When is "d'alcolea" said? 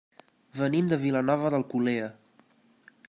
1.55-2.11